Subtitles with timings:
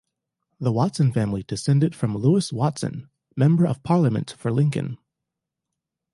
[0.59, 4.97] The Watson family descended from Lewis Watson, Member of Parliament for Lincoln.